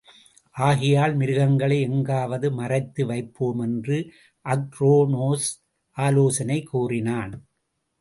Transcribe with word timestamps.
ஆகையால் 0.55 1.13
மிருகங்களை 1.15 1.81
எங்காவது 1.81 2.51
மறைத்து 2.51 3.05
வைப்போம் 3.05 3.59
என்று 3.59 3.99
அக்ரோனோஸ் 4.45 5.49
ஆலோசனை 5.97 6.63
கூறினான். 6.63 7.33